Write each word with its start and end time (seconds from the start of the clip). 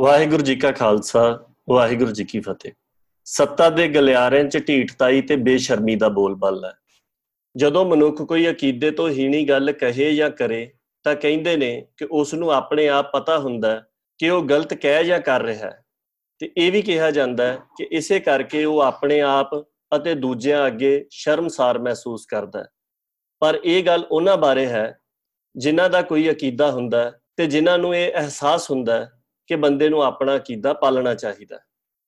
ਵਾਹਿਗੁਰੂ 0.00 0.42
ਜੀ 0.42 0.56
ਕਾ 0.56 0.72
ਖਾਲਸਾ, 0.72 1.46
ਵਾਹਿਗੁਰੂ 1.70 2.10
ਜੀ 2.10 2.24
ਕੀ 2.24 2.40
ਫਤਿਹ। 2.40 2.72
ਸੱਤਾ 3.24 3.70
ਦੇ 3.70 3.88
ਗਲਿਆਰਿਆਂ 3.88 4.44
'ਚ 4.44 4.68
ਢੀਠਤਾਈ 4.68 5.22
ਤੇ 5.22 5.36
ਬੇਸ਼ਰਮੀ 5.36 5.96
ਦਾ 5.96 6.08
ਬੋਲਬਾਲਾ 6.08 6.68
ਹੈ। 6.68 6.74
ਜਦੋਂ 7.56 7.86
ਮਨੁੱਖ 7.86 8.22
ਕੋਈ 8.22 8.50
ਅਕੀਦੇ 8.50 8.90
ਤੋਂ 8.90 9.08
ਹੀਣੀ 9.08 9.44
ਗੱਲ 9.44 9.72
ਕਹੇ 9.72 10.14
ਜਾਂ 10.14 10.30
ਕਰੇ, 10.30 10.72
ਤਾਂ 11.02 11.14
ਕਹਿੰਦੇ 11.14 11.56
ਨੇ 11.56 11.86
ਕਿ 11.96 12.06
ਉਸ 12.10 12.34
ਨੂੰ 12.34 12.50
ਆਪਣੇ 12.50 12.88
ਆਪ 12.88 13.12
ਪਤਾ 13.12 13.38
ਹੁੰਦਾ 13.38 13.70
ਹੈ 13.70 13.82
ਕਿ 14.18 14.30
ਉਹ 14.30 14.42
ਗਲਤ 14.42 14.74
ਕਹਿ 14.74 15.04
ਜਾਂ 15.04 15.20
ਕਰ 15.20 15.42
ਰਿਹਾ 15.42 15.70
ਹੈ। 15.70 15.84
ਤੇ 16.38 16.50
ਇਹ 16.56 16.72
ਵੀ 16.72 16.82
ਕਿਹਾ 16.82 17.10
ਜਾਂਦਾ 17.10 17.44
ਹੈ 17.44 17.58
ਕਿ 17.78 17.88
ਇਸੇ 17.92 18.20
ਕਰਕੇ 18.20 18.64
ਉਹ 18.64 18.80
ਆਪਣੇ 18.80 19.20
ਆਪ 19.20 19.60
ਅਤੇ 19.96 20.14
ਦੂਜਿਆਂ 20.14 20.66
ਅੱਗੇ 20.66 21.06
ਸ਼ਰਮਸਾਰ 21.10 21.78
ਮਹਿਸੂਸ 21.78 22.26
ਕਰਦਾ 22.26 22.60
ਹੈ। 22.60 22.68
ਪਰ 23.40 23.60
ਇਹ 23.64 23.84
ਗੱਲ 23.84 24.06
ਉਹਨਾਂ 24.10 24.36
ਬਾਰੇ 24.36 24.66
ਹੈ 24.66 24.98
ਜਿਨ੍ਹਾਂ 25.56 25.90
ਦਾ 25.90 26.02
ਕੋਈ 26.02 26.30
ਅਕੀਦਾ 26.30 26.70
ਹੁੰਦਾ 26.70 27.04
ਹੈ 27.04 27.12
ਤੇ 27.36 27.46
ਜਿਨ੍ਹਾਂ 27.46 27.78
ਨੂੰ 27.78 27.96
ਇਹ 27.96 28.12
ਅਹਿਸਾਸ 28.12 28.70
ਹੁੰਦਾ 28.70 29.00
ਹੈ 29.00 29.12
ਕਿ 29.50 29.56
ਬੰਦੇ 29.56 29.88
ਨੂੰ 29.88 30.02
ਆਪਣਾ 30.02 30.36
ਅਕੀਦਾ 30.36 30.72
ਪਾਲਣਾ 30.72 31.14
ਚਾਹੀਦਾ। 31.14 31.58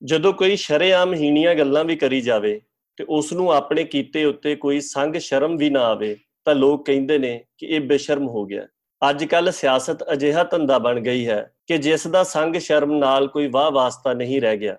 ਜਦੋਂ 0.03 0.33
ਕੋਈ 0.33 0.55
ਸ਼ਰੇਆਮ 0.55 1.13
ਹੀਣੀਆਂ 1.13 1.55
ਗੱਲਾਂ 1.55 1.83
ਵੀ 1.83 1.95
ਕਰੀ 1.95 2.21
ਜਾਵੇ 2.21 2.61
ਤੇ 2.97 3.05
ਉਸ 3.09 3.33
ਨੂੰ 3.33 3.53
ਆਪਣੇ 3.53 3.83
ਕੀਤੇ 3.83 4.25
ਉੱਤੇ 4.25 4.55
ਕੋਈ 4.55 4.79
ਸੰਗ 4.79 5.15
ਸ਼ਰਮ 5.15 5.57
ਵੀ 5.57 5.69
ਨਾ 5.69 5.79
ਆਵੇ, 5.79 6.17
ਤਾਂ 6.45 6.55
ਲੋਕ 6.55 6.85
ਕਹਿੰਦੇ 6.85 7.17
ਨੇ 7.17 7.45
ਕਿ 7.57 7.65
ਇਹ 7.65 7.81
ਬੇਸ਼ਰਮ 7.81 8.27
ਹੋ 8.27 8.45
ਗਿਆ। 8.45 8.67
ਅੱਜ 9.09 9.25
ਕੱਲ 9.25 9.51
ਸਿਆਸਤ 9.51 10.13
ਅਜਿਹਾ 10.13 10.43
ਧੰਦਾ 10.43 10.77
ਬਣ 10.77 10.99
ਗਈ 10.99 11.27
ਹੈ 11.27 11.53
ਕਿ 11.67 11.77
ਜਿਸ 11.77 12.07
ਦਾ 12.07 12.23
ਸੰਗ 12.23 12.55
ਸ਼ਰਮ 12.55 12.91
ਨਾਲ 12.91 13.27
ਕੋਈ 13.27 13.47
ਵਾਹ 13.47 13.71
ਵਾਸਤਾ 13.71 14.13
ਨਹੀਂ 14.13 14.41
ਰਹਿ 14.41 14.57
ਗਿਆ। 14.57 14.77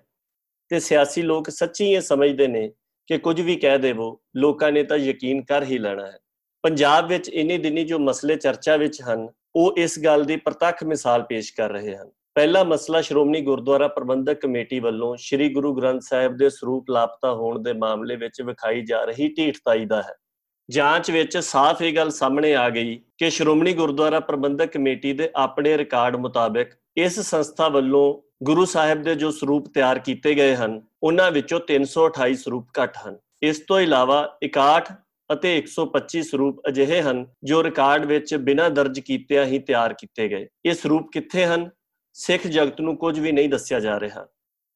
ਤੇ 0.69 0.79
ਸਿਆਸੀ 0.79 1.21
ਲੋਕ 1.21 1.49
ਸੱਚੀ 1.49 1.91
ਇਹ 1.91 2.01
ਸਮਝਦੇ 2.01 2.47
ਨੇ 2.47 2.71
ਕਿ 3.07 3.17
ਕੁਝ 3.17 3.41
ਵੀ 3.41 3.55
ਕਹਿ 3.55 3.79
ਦੇਵੋ, 3.79 4.21
ਲੋਕਾਂ 4.35 4.71
ਨੇ 4.71 4.83
ਤਾਂ 4.83 4.97
ਯਕੀਨ 4.97 5.41
ਕਰ 5.41 5.63
ਹੀ 5.63 5.77
ਲੈਣਾ 5.77 6.05
ਹੈ। 6.05 6.17
ਪੰਜਾਬ 6.63 7.07
ਵਿੱਚ 7.07 7.29
ਇਨੀ 7.29 7.57
ਦਿਨੀ 7.57 7.83
ਜੋ 7.83 7.99
ਮਸਲੇ 7.99 8.35
ਚਰਚਾ 8.35 8.75
ਵਿੱਚ 8.75 9.01
ਹਨ, 9.01 9.27
ਉਹ 9.55 9.73
ਇਸ 9.77 9.99
ਗੱਲ 9.99 10.23
ਦੀ 10.23 10.35
ਪ੍ਰਤੱਖ 10.35 10.83
ਮਿਸਾਲ 10.83 11.23
ਪੇਸ਼ 11.23 11.53
ਕਰ 11.53 11.71
ਰਹੇ 11.71 11.95
ਹਨ। 11.95 12.11
ਪਹਿਲਾ 12.35 12.63
ਮਸਲਾ 12.63 13.01
ਸ਼੍ਰੋਮਣੀ 13.01 13.41
ਗੁਰਦੁਆਰਾ 13.41 13.87
ਪ੍ਰਬੰਧਕ 13.87 14.33
ਕਮੇਟੀ 14.33 14.79
ਵੱਲੋਂ 14.79 15.17
ਸ੍ਰੀ 15.17 15.53
ਗੁਰੂ 15.53 15.73
ਗ੍ਰੰਥ 15.75 16.01
ਸਾਹਿਬ 16.01 16.37
ਦੇ 16.37 16.49
ਸਰੂਪ 16.49 16.89
ਲਾਪਤਾ 16.89 17.33
ਹੋਣ 17.33 17.61
ਦੇ 17.61 17.73
ਮਾਮਲੇ 17.73 18.15
ਵਿੱਚ 18.15 18.41
ਵਿਖਾਈ 18.41 18.81
ਜਾ 18.81 19.03
ਰਹੀ 19.05 19.27
ਢੀਠਤਾਈ 19.27 19.85
ਦਾ 19.85 20.01
ਹੈ। 20.01 20.13
ਜਾਂਚ 20.69 21.11
ਵਿੱਚ 21.11 21.37
ਸਾਫ਼ 21.37 21.81
ਇਹ 21.81 21.95
ਗੱਲ 21.95 22.09
ਸਾਹਮਣੇ 22.09 22.55
ਆ 22.55 22.69
ਗਈ 22.69 23.01
ਕਿ 23.17 23.29
ਸ਼੍ਰੋਮਣੀ 23.29 23.73
ਗੁਰਦੁਆਰਾ 23.73 24.19
ਪ੍ਰਬੰਧਕ 24.19 24.65
ਕਮੇਟੀ 24.65 25.13
ਦੇ 25.13 25.29
ਆਪਣੇ 25.35 25.77
ਰਿਕਾਰਡ 25.77 26.15
ਮੁਤਾਬਕ 26.15 26.67
ਇਸ 26.97 27.19
ਸੰਸਥਾ 27.19 27.67
ਵੱਲੋਂ 27.67 28.31
ਗੁਰੂ 28.43 28.65
ਸਾਹਿਬ 28.65 29.01
ਦੇ 29.01 29.15
ਜੋ 29.15 29.31
ਸਰੂਪ 29.31 29.67
ਤਿਆਰ 29.73 29.99
ਕੀਤੇ 29.99 30.35
ਗਏ 30.35 30.55
ਹਨ, 30.55 30.81
ਉਹਨਾਂ 31.03 31.31
ਵਿੱਚੋਂ 31.31 31.59
328 31.59 32.35
ਸਰੂਪ 32.35 32.67
ਘੱਟ 32.81 32.97
ਹਨ। 33.07 33.17
ਇਸ 33.43 33.59
ਤੋਂ 33.67 33.79
ਇਲਾਵਾ 33.79 34.37
61 34.43 34.93
ਅਤੇ 35.33 35.57
125 35.57 36.21
ਸਰੂਪ 36.21 36.67
ਅਜਿਹੇ 36.67 37.01
ਹਨ 37.01 37.25
ਜੋ 37.43 37.63
ਰਿਕਾਰਡ 37.63 38.05
ਵਿੱਚ 38.05 38.35
ਬਿਨਾਂ 38.35 38.69
ਦਰਜ 38.69 38.99
ਕੀਤਿਆਂ 38.99 39.45
ਹੀ 39.45 39.59
ਤਿਆਰ 39.59 39.93
ਕੀਤੇ 39.93 40.27
ਗਏ। 40.27 40.47
ਇਹ 40.65 40.73
ਸਰੂਪ 40.73 41.09
ਕਿੱਥੇ 41.13 41.45
ਹਨ? 41.45 41.69
ਸਿੱਖ 42.17 42.47
ਜਗਤ 42.47 42.79
ਨੂੰ 42.81 42.97
ਕੁਝ 42.97 43.19
ਵੀ 43.19 43.31
ਨਹੀਂ 43.31 43.49
ਦੱਸਿਆ 43.49 43.79
ਜਾ 43.79 43.99
ਰਿਹਾ। 43.99 44.25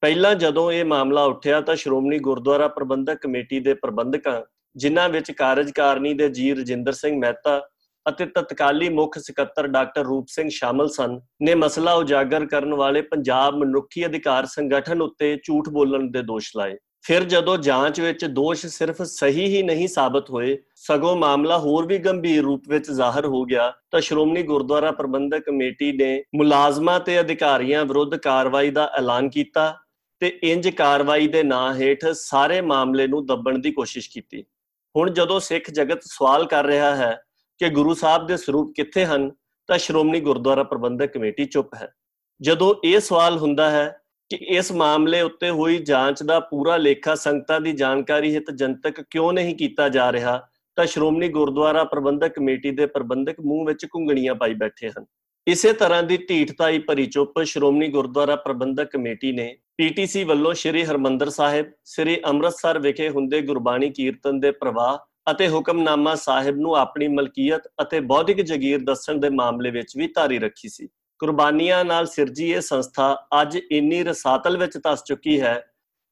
ਪਹਿਲਾਂ 0.02 0.36
ਜਦੋਂ 0.36 0.72
ਇਹ 0.72 0.86
ਮਾਮਲਾ 0.86 1.24
ਉੱਠਿਆ 1.24 1.62
ਤਾਂ 1.62 1.76
ਸ਼੍ਰੋਮਣੀ 1.76 2.20
ਗੁਰਦੁਆਰਾ 2.20 2.68
ਪ੍ਰਬੰਧਕ 2.68 3.18
ਕਮੇਟੀ 3.22 3.60
ਦੇ 3.60 3.74
ਪ੍ਰਬੰਧਕਾਂ, 3.74 4.42
ਜਿਨ੍ਹਾਂ 4.76 5.10
ਵਿੱਚ 5.10 5.32
ਕਾਰਜਕਾਰਨੀ 5.32 6.14
ਦੇ 6.14 6.30
ਜੀ 6.30 6.54
ਰਜਿੰਦਰ 6.54 6.92
ਸਿੰਘ 6.92 7.20
ਮਹਿਤਾ 7.20 7.70
ਅਤੇ 8.10 8.26
ਤਤਕਾਲੀ 8.26 8.90
ਮੁੱਖ 8.90 9.18
ਸਕੱਤਰ 9.18 9.68
ਡਾਕਟਰ 9.68 10.04
ਰੂਪ 10.04 10.28
ਸਿੰਘ 10.30 10.50
ਸ਼ਾਮਲ 10.50 10.88
ਸਨ, 10.88 11.20
ਨੇ 11.42 11.56
ਮਸਲਾ 11.56 11.94
ਉਜਾਗਰ 11.94 12.46
ਕਰਨ 12.46 12.74
ਵਾਲੇ 12.74 13.02
ਪੰਜਾਬ 13.02 13.56
ਮਨੁੱਖੀ 13.56 14.06
ਅਧਿਕਾਰ 14.06 14.46
ਸੰਗਠਨ 14.46 15.02
ਉੱਤੇ 15.02 15.36
ਝੂਠ 15.44 15.70
ਬੋਲਣ 15.70 16.12
ਦੇ 16.12 16.22
ਦੋਸ਼ 16.22 16.52
ਲਾਏ। 16.58 16.78
ਫਿਰ 17.04 17.24
ਜਦੋਂ 17.24 17.58
ਜਾਂਚ 17.58 18.02
ਵਿੱਚ 18.02 18.26
ਦੋਸ਼ 18.26 18.66
ਸਿਰਫ 18.66 19.02
ਸਹੀ 19.02 19.46
ਹੀ 19.46 19.64
ਨਹੀਂ 19.64 19.88
ਸਾਬਤ 19.88 20.30
ਹੋਏ, 20.30 20.58
ਸਗੋਂ 20.76 21.16
ਮਾਮਲਾ 21.16 21.58
ਹੋਰ 21.58 21.86
ਵੀ 21.86 21.98
ਗੰਭੀਰ 21.98 22.44
ਰੂਪ 22.44 22.64
ਵਿੱਚ 22.70 22.92
ਜ਼ਾਹਰ 22.92 23.26
ਹੋ 23.26 23.44
ਗਿਆ, 23.46 23.74
ਤਾਂ 23.92 24.02
ਸ਼੍ਰੋਮਣੀ 24.02 24.44
ਗੁਰਦੁਆਰਾ 24.44 24.92
ਪ੍ਰਬੰਧਕ 24.92 25.44
ਕਮੇਟੀ 25.46 25.92
ਨੇ 25.92 26.24
ਮੁਲਾਜ਼ਮਾਂ 26.36 27.00
ਤੇ 27.00 27.20
ਅਧਿਕਾਰੀਆਂ 27.20 27.86
ਵਿਰੁੱਧ 27.86 28.16
ਕਾਰਵਾਈ 28.16 28.70
ਦਾ 28.70 28.92
ਐਲਾਨ 28.98 29.30
ਕੀਤਾ 29.30 29.78
ਤੇ 30.20 30.40
ਇੰਜ 30.44 30.70
ਕਾਰਵਾਈ 30.70 31.28
ਦੇ 31.28 31.44
ਨਾਂ 31.44 31.74
ਹੇਠ 31.74 32.06
ਸਾਰੇ 32.06 32.62
ਮਾਮਲੇ 32.62 33.08
ਨੂੰ 33.08 33.26
ਦੱਬਣ 33.26 33.58
ਦੀ 33.58 33.72
ਕੋਸ਼ਿਸ਼ 33.72 34.10
ਕੀਤੀ। 34.10 34.44
ਹੁਣ 34.96 35.10
ਜਦੋਂ 35.10 35.40
ਸਿੱਖ 35.40 35.70
ਜਗਤ 35.72 36.00
ਸਵਾਲ 36.04 36.46
ਕਰ 36.46 36.66
ਰਿਹਾ 36.66 36.96
ਹੈ 36.96 37.24
ਕਿ 37.58 37.70
ਗੁਰੂ 37.70 37.94
ਸਾਹਿਬ 37.94 38.28
ਦੇ 38.28 38.38
ਸਰੂਪ 38.38 38.74
ਕਿੱਥੇ 38.76 39.06
ਹਨ, 39.06 39.32
ਤਾਂ 39.68 39.78
ਸ਼੍ਰੋਮਣੀ 39.78 40.20
ਗੁਰਦੁਆਰਾ 40.20 40.64
ਪ੍ਰਬੰਧਕ 40.64 41.14
ਕਮੇਟੀ 41.14 41.46
ਚੁੱਪ 41.46 41.74
ਹੈ। 41.76 41.94
ਜਦੋਂ 42.42 42.76
ਇਹ 42.84 43.00
ਸਵਾਲ 43.00 43.38
ਹੁੰਦਾ 43.38 43.70
ਹੈ 43.70 43.99
ਕਿ 44.32 44.36
ਇਸ 44.50 44.72
ਮਾਮਲੇ 44.72 45.22
ਉੱਤੇ 45.22 45.50
ਹੋਈ 45.50 45.78
ਜਾਂਚ 45.78 46.22
ਦਾ 46.24 46.40
ਪੂਰਾ 46.40 46.78
ਲੇਖਾ 46.78 47.16
ਸੰਗਤਾਂ 47.16 47.60
ਦੀ 47.62 47.72
ਜਾਣਕਾਰੀ 47.72 48.36
ਹਿਤ 48.36 48.52
ਜਨਤਕ 48.52 49.02
ਕਿਉਂ 49.02 49.32
ਨਹੀਂ 49.34 49.56
ਕੀਤਾ 49.56 49.88
ਜਾ 49.90 50.12
ਰਿਹਾ, 50.12 50.42
ਤਾਂ 50.78 50.86
ਸ਼੍ਰੋਮਣੀ 50.86 51.30
ਗੁਰਦੁਆਰਾ 51.30 51.84
ਪ੍ਰਬੰਧਕ 51.84 52.34
ਕਮੇਟੀ 52.34 52.72
ਦੇ 52.72 52.86
ਪ੍ਰਬੰਧਕ 52.86 53.40
ਮੂੰਹ 53.40 53.66
ਵਿੱਚ 53.68 53.86
ਕੁੰਗਣੀਆਂ 53.86 54.36
ਪਾਈ 54.36 54.54
ਬੈਠੇ 54.54 54.90
ਹਨ। 54.90 55.06
ਇਸੇ 55.48 55.72
ਤਰ੍ਹਾਂ 55.74 56.04
ਦੀ 56.04 56.18
ਢੀਠਤਾਈ 56.18 56.80
ਭਰੀ 56.80 57.06
ਚੁੱਪ 57.06 57.42
ਸ਼੍ਰੋਮਣੀ 57.44 57.88
ਗੁਰਦੁਆਰਾ 57.88 58.36
ਪ੍ਰਬੰਧਕ 58.36 58.92
ਕਮੇਟੀ 58.92 59.32
ਨੇ 59.32 59.56
ਪੀਟੀਸੀ 59.78 60.24
ਵੱਲੋਂ 60.24 60.54
ਸ੍ਰੀ 60.54 60.84
ਹਰਮੰਦਰ 60.86 61.30
ਸਾਹਿਬ, 61.30 61.66
ਸ੍ਰੀ 61.86 62.18
ਅੰਮ੍ਰਿਤਸਰ 62.26 62.80
ਵਿਖੇ 62.80 63.10
ਹੁੰਦੇ 63.10 63.42
ਗੁਰਬਾਣੀ 63.42 63.90
ਕੀਰਤਨ 63.90 64.40
ਦੇ 64.40 64.52
ਪ੍ਰਵਾਹ 64.52 64.98
ਅਤੇ 65.32 65.48
ਹੁਕਮਨਾਮਾ 65.48 66.16
ਸਾਹਿਬ 66.16 66.58
ਨੂੰ 66.58 66.76
ਆਪਣੀ 66.76 67.08
ਮਲਕੀਅਤ 67.08 67.68
ਅਤੇ 67.82 68.00
ਬੌਧਿਕ 68.00 68.42
ਜਗੀਰ 68.42 68.80
ਦੱਸਣ 68.80 69.20
ਦੇ 69.20 69.30
ਮਾਮਲੇ 69.30 69.72
ਵਿੱਚ 69.72 69.98
ਵੀ 69.98 70.08
ਧਾਰੀ 70.08 70.40
ਰੱਖੀ 70.40 70.70
ਸੀ। 70.70 70.88
ਕੁਰਬਾਨੀਆਂ 71.20 71.86
ਨਾਲ 71.86 72.06
ਸਿਰਜੀ 72.06 72.52
ਇਹ 72.52 72.62
ਸੰਸਥਾ 72.62 73.26
ਅੱਜ 73.42 73.58
ਇੰਨੀ 73.72 74.04
ਰਸਾਤਲ 74.04 74.58
ਵਿੱਚ 74.58 74.78
ਤਸ 74.78 75.04
ਚੁੱਕੀ 75.04 75.42
ਹੈ 75.42 75.66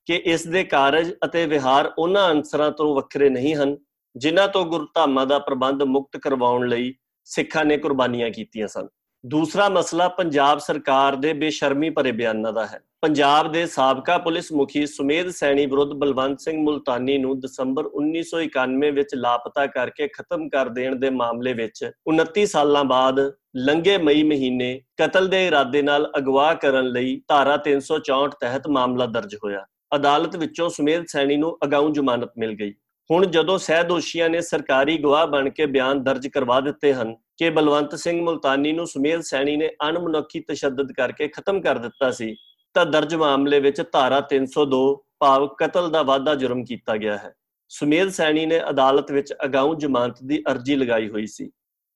ਕਿ 0.06 0.16
ਇਸ 0.16 0.48
ਦੇ 0.48 0.64
ਕਾਰਜ 0.64 1.14
ਅਤੇ 1.26 1.46
ਵਿਹਾਰ 1.46 1.94
ਉਹਨਾਂ 1.98 2.30
ਅੰਸਰਾਂ 2.32 2.72
ਤੋਂ 2.72 2.96
ਵੱਖਰੇ 2.96 3.30
ਨਹੀਂ 3.30 3.56
ਹਨ, 3.56 3.78
ਜਿਨ੍ਹਾਂ 4.16 4.48
ਤੋਂ 4.48 4.66
ਗੁਰਧਾਮਾਂ 4.66 5.26
ਦਾ 5.26 5.40
ਪ੍ਰਬੰਧ 5.40 5.84
ਮੁਕਤ 5.84 6.18
ਕਰਵਾਉਣ 6.18 6.68
ਲਈ 6.68 6.94
ਸਿੱਖਾਂ 7.24 7.66
ਨੇ 7.66 7.78
ਕੁਰਬਾਨੀਆਂ 7.78 8.30
ਕੀਤੀਆਂ 8.30 8.68
ਸਨ। 8.68 8.88
ਦੂਸਰਾ 9.26 9.70
ਮਸਲਾ 9.70 10.08
ਪੰਜਾਬ 10.08 10.60
ਸਰਕਾਰ 10.60 11.16
ਦੇ 11.16 11.34
ਬੇਸ਼ਰਮੀ 11.34 11.90
ਭਰੇ 11.90 12.12
ਬਿਆਨਾਂ 12.12 12.54
ਦਾ 12.54 12.66
ਹੈ। 12.66 12.80
ਪੰਜਾਬ 13.02 13.52
ਦੇ 13.52 13.66
ਸਾਬਕਾ 13.66 14.18
ਪੁਲਿਸ 14.18 14.52
ਮੁਖੀ 14.52 14.86
ਸੁਮੇਧ 14.88 15.30
ਸੈਣੀ 15.30 15.66
ਵਿਰੁੱਧ 15.66 15.92
ਬਲਵੰਤ 15.94 16.40
ਸਿੰਘ 16.40 16.58
ਮੁਲਤਾਨੀ 16.64 17.18
ਨੂੰ 17.18 17.40
ਦਸੰਬਰ 17.40 17.90
1991 17.96 18.92
ਵਿੱਚ 18.92 19.16
ਲਾਪਤਾ 19.16 19.66
ਕਰਕੇ 19.66 20.08
ਖਤਮ 20.08 20.48
ਕਰ 20.50 20.70
ਦੇਣ 20.70 20.96
ਦੇ 20.96 21.10
ਮਾਮਲੇ 21.10 21.54
ਵਿੱਚ 21.54 21.92
29 22.10 22.46
ਸਾਲਾਂ 22.46 22.84
ਬਾਅਦ 22.84 23.20
ਲੰਘੇ 23.56 23.98
ਮਈ 23.98 24.24
ਮਹੀਨੇ 24.24 24.82
ਕਤਲ 24.98 25.28
ਦੇ 25.28 25.48
ਇਰਾਦੇ 25.48 25.82
ਨਾਲ 25.82 26.12
ਅਗਵਾ 26.18 26.54
ਕਰਨ 26.54 26.88
ਲਈ 26.88 27.22
ਧਾਰਾ 27.28 27.58
364 27.68 28.40
ਤਹਿਤ 28.40 28.68
ਮਾਮਲਾ 28.68 29.06
ਦਰਜ 29.06 29.36
ਹੋਇਆ। 29.36 29.66
ਅਦਾਲਤ 29.96 30.36
ਵਿੱਚੋਂ 30.36 30.70
ਸੁਮੇਧ 30.70 31.06
ਸੈਣੀ 31.08 31.38
ਨੂੰ 31.38 31.58
ਅਗਾਊਂ 31.64 31.90
ਜ਼ਮਾਨਤ 31.90 32.32
ਮਿਲ 32.38 32.54
ਗਈ। 32.54 32.74
ਹੁਣ 33.12 33.26
ਜਦੋਂ 33.26 33.58
ਸਹਿ 33.58 33.84
ਦੋਸ਼ੀਆਂ 33.84 34.30
ਨੇ 34.30 34.42
ਸਰਕਾਰੀ 34.42 34.98
ਗਵਾਹ 34.98 35.28
ਬਣ 35.28 35.50
ਕੇ 35.50 35.66
ਬਿਆਨ 35.66 36.04
ਦਰਜ 36.04 36.28
ਕਰਵਾ 36.28 36.60
ਦਿੱਤੇ 36.60 36.94
ਹਨ 36.94 37.16
ਕਿ 37.38 37.50
ਬਲਵੰਤ 37.50 37.96
ਸਿੰਘ 37.96 38.22
ਮੁਲਤਾਨੀ 38.22 38.72
ਨੂੰ 38.72 38.88
ਸੁਮੇਧ 38.88 39.22
ਸੈਣੀ 39.22 39.56
ਨੇ 39.56 39.70
ਅਣਮਨੁੱਖੀ 39.90 40.40
ਤਸ਼ੱਦਦ 40.40 40.92
ਕਰਕੇ 40.92 41.28
ਖਤਮ 41.28 41.62
ਕਰ 41.62 41.78
ਦਿੱਤਾ 41.78 42.12
ਸੀ, 42.12 42.36
ਤਾਂ 42.76 42.86
ਦਰਜ 42.86 43.16
ਮਾਮਲੇ 43.16 43.60
ਵਿੱਚ 43.60 43.82
ਧਾਰਾ 43.82 44.22
302 44.22 45.04
ਭਾਵ 45.20 45.48
ਕਤਲ 45.48 45.90
ਦਾ 45.90 46.02
ਵਾਅਦਾ 46.04 46.36
ਜੁਰਮ 46.36 46.64
ਕੀਤਾ 46.64 46.98
ਗਿਆ 46.98 47.18
ਹੈ। 47.18 47.34
ਸੁਮੇਧ 47.70 48.10
ਸੈਣੀ 48.10 48.46
ਨੇ 48.46 48.60
ਅਦਾਲਤ 48.70 49.12
ਵਿੱਚ 49.12 49.34
ਅਗਾਊਂ 49.46 49.76
ਜ਼ਮਾਨਤ 49.76 50.24
ਦੀ 50.24 50.44
ਅਰਜ਼ੀ 50.52 50.76
ਲਗਾਈ 50.76 51.10
ਹੋਈ 51.10 51.26
ਸੀ। 51.28 51.52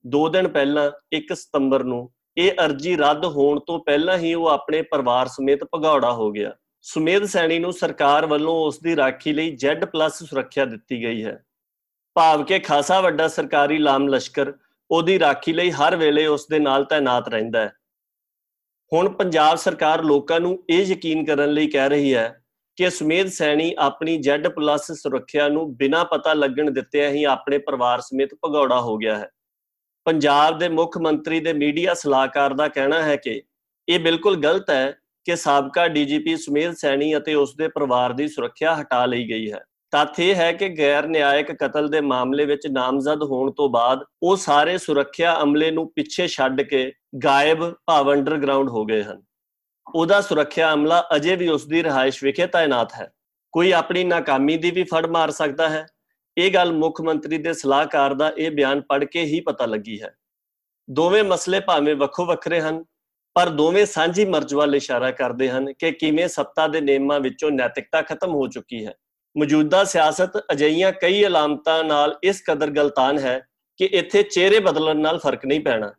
2 0.05 0.27
ਦਿਨ 0.29 0.47
ਪਹਿਲਾਂ 0.47 0.91
1 1.13 1.33
ਸਤੰਬਰ 1.33 1.83
ਨੂੰ, 1.83 2.09
ਇਹ 2.37 2.51
ਅਰਜ਼ੀ 2.65 2.95
ਰੱਦ 2.95 3.25
ਹੋਣ 3.25 3.59
ਤੋਂ 3.59 3.79
ਪਹਿਲਾਂ 3.79 4.17
ਹੀ 4.17 4.33
ਉਹ 4.33 4.47
ਆਪਣੇ 4.47 4.81
ਪਰਿਵਾਰ 4.81 5.27
ਸਮੇਤ 5.27 5.63
ਭਗੌੜਾ 5.63 6.11
ਹੋ 6.11 6.31
ਗਿਆ। 6.31 6.55
ਸੁਮੇਧ 6.81 7.25
ਸੈਣੀ 7.25 7.59
ਨੂੰ 7.59 7.73
ਸਰਕਾਰ 7.73 8.25
ਵੱਲੋਂ 8.25 8.55
ਉਸ 8.65 8.79
ਦੀ 8.79 8.95
ਰਾਖੀ 8.95 9.33
ਲਈ 9.33 9.57
Z+ 9.65 10.09
ਸੁਰੱਖਿਆ 10.09 10.65
ਦਿੱਤੀ 10.65 11.03
ਗਈ 11.03 11.23
ਹੈ। 11.23 11.43
ਭਾਵ 12.15 12.43
ਕਿ 12.43 12.59
ਖਾਸਾ 12.59 13.01
ਵੱਡਾ 13.01 13.27
ਸਰਕਾਰੀ 13.27 13.77
ਲਾਮ 13.77 14.07
ਲਸ਼ਕਰ 14.07 14.53
ਉਹਦੀ 14.91 15.19
ਰਾਖੀ 15.19 15.53
ਲਈ 15.53 15.71
ਹਰ 15.71 15.95
ਵੇਲੇ 15.95 16.27
ਉਸ 16.27 16.47
ਦੇ 16.47 16.59
ਨਾਲ 16.59 16.83
ਤਾਇਨਾਤ 16.83 17.29
ਰਹਿੰਦਾ 17.29 17.61
ਹੈ। 17.61 17.71
ਹੁਣ 18.91 19.09
ਪੰਜਾਬ 19.09 19.57
ਸਰਕਾਰ 19.57 20.03
ਲੋਕਾਂ 20.03 20.39
ਨੂੰ 20.39 20.63
ਇਹ 20.69 20.85
ਯਕੀਨ 20.85 21.25
ਕਰਨ 21.25 21.51
ਲਈ 21.51 21.67
ਕਹਿ 21.67 21.89
ਰਹੀ 21.89 22.13
ਹੈ 22.13 22.43
ਕਿ 22.77 22.89
ਸੁਮੇਧ 22.89 23.27
ਸੈਣੀ 23.27 23.75
ਆਪਣੀ 23.77 24.17
Z+ 24.17 24.93
ਸੁਰੱਖਿਆ 24.93 25.47
ਨੂੰ 25.49 25.75
ਬਿਨਾਂ 25.75 26.05
ਪਤਾ 26.05 26.33
ਲੱਗਣ 26.33 26.71
ਦਿੱਤਿਆਂ 26.71 27.09
ਹੀ 27.09 27.23
ਆਪਣੇ 27.23 27.57
ਪਰਿਵਾਰ 27.57 28.01
ਸਮੇਤ 28.01 28.29
ਭਗੌੜਾ 28.45 28.81
ਹੋ 28.81 28.97
ਗਿਆ 28.97 29.17
ਹੈ। 29.17 29.29
ਪੰਜਾਬ 30.05 30.57
ਦੇ 30.57 30.69
ਮੁੱਖ 30.69 30.97
ਮੰਤਰੀ 30.97 31.39
ਦੇ 31.39 31.53
ਮੀਡੀਆ 31.53 31.93
ਸਲਾਹਕਾਰ 31.93 32.53
ਦਾ 32.53 32.67
ਕਹਿਣਾ 32.67 33.01
ਹੈ 33.03 33.15
ਕਿ 33.15 33.41
ਇਹ 33.87 33.99
ਬਿਲਕੁਲ 33.99 34.41
ਗਲਤ 34.41 34.69
ਹੈ 34.69 34.91
ਕਿ 35.25 35.35
ਸਾਬਕਾ 35.35 35.87
ਡੀਜੀਪੀ 35.87 36.37
ਸੁਮੇਧ 36.37 36.73
ਸੈਣੀ 36.73 37.17
ਅਤੇ 37.17 37.33
ਉਸ 37.33 37.55
ਦੇ 37.55 37.67
ਪਰਿਵਾਰ 37.67 38.13
ਦੀ 38.13 38.27
ਸੁਰੱਖਿਆ 38.27 38.81
ਹਟਾ 38.81 39.05
ਲਈ 39.05 39.29
ਗਈ 39.29 39.51
ਹੈ। 39.51 39.59
ਤੱਥ 39.91 40.19
ਇਹ 40.19 40.35
ਹੈ 40.35 40.53
ਕਿ 40.53 40.69
ਗੈਰ 40.69 41.07
ਨਿਆਇਕ 41.07 41.51
ਕਤਲ 41.51 41.87
ਦੇ 41.87 42.01
ਮਾਮਲੇ 42.01 42.45
ਵਿੱਚ 42.45 42.67
ਨਾਮਜ਼ਦ 42.67 43.23
ਹੋਣ 43.23 43.51
ਤੋਂ 43.51 43.69
ਬਾਅਦ 43.69 43.99
ਉਹ 44.23 44.35
ਸਾਰੇ 44.35 44.77
ਸੁਰੱਖਿਆ 44.77 45.41
ਅਮਲੇ 45.41 45.71
ਨੂੰ 45.71 45.93
ਪਿੱਛੇ 45.93 46.27
ਛੱਡ 46.27 46.61
ਕੇ 46.61 46.93
ਗਾਇਬ 47.23 47.71
ਭਾਵ 47.71 48.13
ਅੰਡਰਗਰਾਉਂਡ 48.13 48.69
ਹੋ 48.69 48.85
ਗਏ 48.85 49.03
ਹਨ। 49.03 49.23
ਉਹਦਾ 49.95 50.21
ਸੁਰੱਖਿਆ 50.21 50.73
ਅਮਲਾ 50.73 51.07
ਅਜੇ 51.15 51.35
ਵੀ 51.35 51.47
ਉਸ 51.47 51.67
ਦੀ 51.67 51.83
ਰਹਾਇਸ਼ 51.83 52.23
ਵਿਖੇ 52.23 52.47
ਤਾਇਨਾਤ 52.47 52.93
ਹੈ। 52.93 53.11
ਕੋਈ 53.51 53.71
ਆਪਣੀ 53.71 54.03
ਨਾਕਾਮੀ 54.03 54.57
ਦੀ 54.57 54.71
ਵੀ 54.71 54.83
ਫੜ 54.83 55.05
ਮਾਰ 55.05 55.31
ਸਕਦਾ 55.31 55.69
ਹੈ। 55.69 55.85
ਇਹ 56.37 56.53
ਗੱਲ 56.53 56.71
ਮੁੱਖ 56.71 57.01
ਮੰਤਰੀ 57.01 57.37
ਦੇ 57.37 57.53
ਸਲਾਹਕਾਰ 57.53 58.13
ਦਾ 58.13 58.33
ਇਹ 58.37 58.51
ਬਿਆਨ 58.51 58.81
ਪੜ੍ਹ 58.81 59.05
ਕੇ 59.05 59.21
ਹੀ 59.21 59.39
ਪਤਾ 59.39 59.65
ਲੱਗੀ 59.65 60.01
ਹੈ। 60.01 60.15
ਦੋਵੇਂ 60.89 61.23
ਮਸਲੇ 61.23 61.59
ਭਾਵੇਂ 61.59 61.95
ਵੱਖੋ 61.95 62.25
ਵੱਖਰੇ 62.25 62.61
ਹਨ, 62.61 62.83
ਪਰ 63.33 63.49
ਦੋਵੇਂ 63.49 63.85
ਸਾਂਝੀ 63.85 64.25
ਮਰਜ਼ 64.25 64.53
ਵੱਲ 64.53 64.75
ਇਸ਼ਾਰਾ 64.75 65.11
ਕਰਦੇ 65.11 65.49
ਹਨ 65.49 65.73
ਕਿ 65.73 65.91
ਕਿਵੇਂ 65.91 66.27
ਸੱਤਾ 66.27 66.67
ਦੇ 66.67 66.81
ਨਿਯਮਾਂ 66.81 67.19
ਵਿੱਚੋਂ 67.19 67.51
ਨੈਤਿਕਤਾ 67.51 68.01
ਖਤਮ 68.01 68.29
ਹੋ 68.35 68.47
ਚੁੱਕੀ 68.47 68.85
ਹੈ। 68.85 68.93
ਮੌਜੂਦਾ 69.37 69.83
ਸਿਆਸਤ 69.83 70.37
ਅਜਈਆਂ 70.51 70.91
ਕਈ 70.91 71.25
ਅਲਾਮਤਾਂ 71.25 71.83
ਨਾਲ 71.83 72.17
ਇਸ 72.23 72.41
ਕਦਰ 72.47 72.69
ਗਲਤਾਨ 72.69 73.19
ਹੈ 73.19 73.39
ਕਿ 73.77 73.85
ਇੱਥੇ 73.85 74.23
ਚਿਹਰੇ 74.23 74.59
ਬਦਲਣ 74.59 74.99
ਨਾਲ 74.99 75.19
ਫ਼ਰਕ 75.19 75.45
ਨਹੀਂ 75.45 75.61
ਪੈਣਾ। 75.61 75.93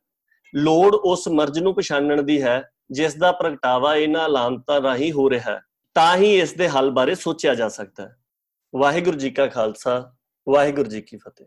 ਲੋੜ 0.55 0.95
ਉਸ 0.95 1.29
ਮਰਜ਼ 1.29 1.59
ਨੂੰ 1.59 1.75
ਪਛਾਣਨ 1.75 2.25
ਦੀ 2.27 2.43
ਹੈ, 2.43 2.63
ਜਿਸ 2.91 3.15
ਦਾ 3.15 3.33
ਪ੍ਰਗਟਾਵਾ 3.33 3.95
ਇਹਨਾਂ 3.97 4.29
ਲਾਂਤਾਂ 4.29 4.81
ਰਾਹੀਂ 4.83 5.13
ਹੋ 5.13 5.31
ਰਿਹਾ 5.31 5.55
ਹੈ, 5.55 5.61
ਤਾਂ 5.95 6.17
ਹੀ 6.17 6.35
ਇਸ 6.41 6.53
ਦੇ 6.53 6.69
ਹੱਲ 6.69 6.91
ਬਾਰੇ 6.91 7.15
ਸੋਚਿਆ 7.15 7.55
ਜਾ 7.55 7.69
ਸਕਦਾ 7.69 8.07
ਹੈ। 8.07 8.17
ਵਾਹਿਗੁਰੂ 8.75 9.19
ਜੀ 9.19 9.31
ਕਾ 9.31 9.47
ਖਾਲਸਾ, 9.47 10.13
ਵਾਹਿਗੁਰੂ 10.49 10.91
ਜੀ 10.91 11.01
ਕੀ 11.01 11.17
ਫਤਿਹ। 11.17 11.47